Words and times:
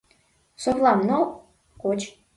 —Совлам 0.63 0.99
нал, 1.07 1.23
коч. 1.81 1.99